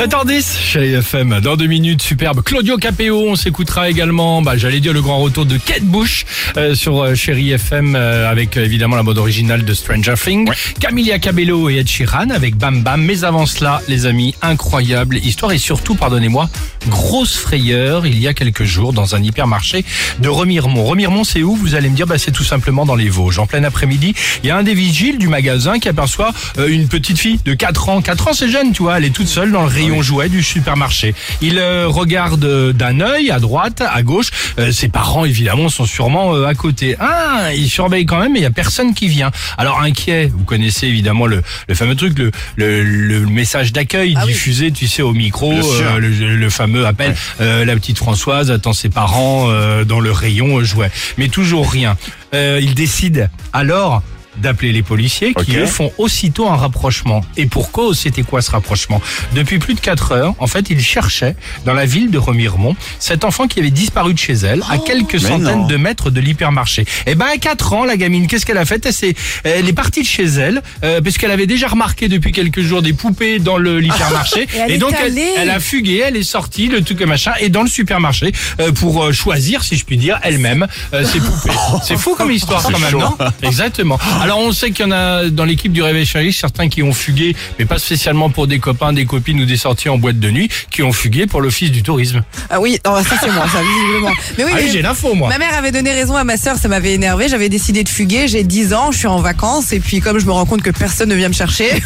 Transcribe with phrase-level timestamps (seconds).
[0.00, 1.40] 7h10 chez FM.
[1.40, 3.22] Dans deux minutes, superbe Claudio Capéo.
[3.28, 6.24] On s'écoutera également, bah, j'allais dire le grand retour de Kate Bush
[6.56, 10.50] euh, sur euh, Chéri FM euh, avec euh, évidemment la mode originale de Stranger Things.
[10.80, 13.02] Camilla Cabello et Ed Sheeran avec Bam Bam.
[13.02, 16.48] Mais avant cela, les amis, incroyable histoire et surtout, pardonnez-moi,
[16.88, 19.84] grosse frayeur il y a quelques jours dans un hypermarché
[20.18, 20.82] de Remiremont.
[20.84, 21.54] Remiremont, c'est où?
[21.54, 23.38] Vous allez me dire, bah, c'est tout simplement dans les Vosges.
[23.38, 26.88] En plein après-midi, il y a un des vigiles du magasin qui aperçoit euh, une
[26.88, 28.00] petite fille de 4 ans.
[28.00, 28.96] 4 ans, c'est jeune, tu vois.
[28.96, 31.14] Elle est toute seule dans le rayon jouets du supermarché.
[31.40, 34.28] Il euh, regarde euh, d'un œil à droite, à gauche.
[34.58, 36.96] Euh, ses parents, évidemment, sont sûrement euh, à côté.
[37.00, 39.30] Ah, il surveille quand même, mais il y a personne qui vient.
[39.58, 44.70] Alors inquiet, vous connaissez évidemment le, le fameux truc, le, le, le message d'accueil diffusé,
[44.70, 47.14] tu sais, au micro, euh, le, le fameux appel.
[47.40, 50.90] Euh, la petite Françoise attend ses parents euh, dans le rayon euh, jouets.
[51.18, 51.96] Mais toujours rien.
[52.34, 54.02] Euh, il décide alors
[54.38, 57.22] d'appeler les policiers qui eux font aussitôt un rapprochement.
[57.36, 59.00] Et pour cause, c'était quoi ce rapprochement?
[59.34, 63.24] Depuis plus de 4 heures, en fait, ils cherchaient dans la ville de Remiremont cet
[63.24, 65.66] enfant qui avait disparu de chez elle à quelques mais centaines non.
[65.66, 66.84] de mètres de l'hypermarché.
[67.06, 68.84] Et ben à 4 ans, la gamine, qu'est-ce qu'elle a fait?
[68.86, 69.14] Elle, s'est-
[69.44, 72.82] elle est partie de chez elle euh, parce qu'elle avait déjà remarqué depuis quelques jours
[72.82, 76.68] des poupées dans le l'hypermarché Et elle est donc elle, a fugué, elle est sortie,
[76.68, 80.18] le truc machin, et dans le supermarché euh, pour euh, choisir, si je puis dire,
[80.22, 81.50] elle-même euh, ses poupées.
[81.82, 83.16] C'est fou comme histoire quand même, non?
[83.42, 83.98] Exactement.
[84.20, 86.92] Alors on sait qu'il y en a dans l'équipe du Réveil Chéri, certains qui ont
[86.92, 90.30] fugué, mais pas spécialement pour des copains, des copines ou des sorties en boîte de
[90.30, 92.22] nuit, qui ont fugué pour l'office du tourisme.
[92.50, 94.12] Ah oui, non, ça c'est moi, ça visiblement.
[94.38, 95.28] Mais oui, Ah oui, mais j'ai l'info moi.
[95.30, 97.28] ma mère avait donné raison à ma sœur, ça m'avait énervé.
[97.28, 98.28] J'avais décidé de fuguer.
[98.28, 100.70] J'ai 10 ans, je suis en vacances et puis comme je me rends compte que
[100.70, 101.70] personne ne vient me chercher,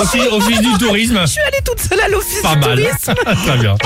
[0.00, 1.18] Office, office du tourisme.
[1.22, 2.78] je suis allée toute seule à l'office Pas du mal.
[2.78, 3.14] tourisme.
[3.46, 3.76] Très bien.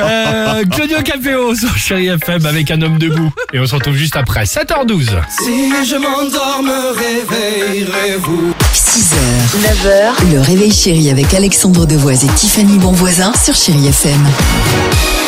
[0.00, 3.32] Euh, Claudio Capéo sur Chéri FM avec un homme debout.
[3.52, 4.44] Et on se retrouve juste après.
[4.44, 5.06] 7h12.
[5.30, 8.52] Si je m'endors, me réveillerez-vous.
[8.72, 9.16] 6h,
[9.62, 15.27] 9h, le réveil chéri avec Alexandre Devoise et Tiffany Bonvoisin sur Chéri FM.